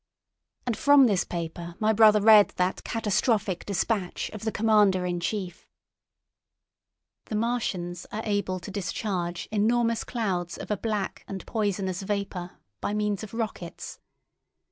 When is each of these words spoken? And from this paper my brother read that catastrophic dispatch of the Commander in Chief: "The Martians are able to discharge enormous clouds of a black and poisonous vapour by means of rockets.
And 0.65 0.75
from 0.75 1.05
this 1.05 1.23
paper 1.23 1.75
my 1.79 1.93
brother 1.93 2.19
read 2.19 2.53
that 2.55 2.83
catastrophic 2.83 3.67
dispatch 3.67 4.31
of 4.31 4.45
the 4.45 4.51
Commander 4.51 5.05
in 5.05 5.19
Chief: 5.19 5.69
"The 7.25 7.35
Martians 7.35 8.07
are 8.11 8.23
able 8.25 8.59
to 8.61 8.71
discharge 8.71 9.47
enormous 9.51 10.03
clouds 10.03 10.57
of 10.57 10.71
a 10.71 10.75
black 10.77 11.23
and 11.27 11.45
poisonous 11.45 12.01
vapour 12.01 12.57
by 12.79 12.95
means 12.95 13.23
of 13.23 13.35
rockets. 13.35 13.99